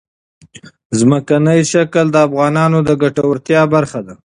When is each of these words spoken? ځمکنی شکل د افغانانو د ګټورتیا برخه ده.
ځمکنی 0.99 1.59
شکل 1.71 2.05
د 2.11 2.15
افغانانو 2.27 2.79
د 2.89 2.91
ګټورتیا 3.03 3.61
برخه 3.73 3.99
ده. 4.07 4.13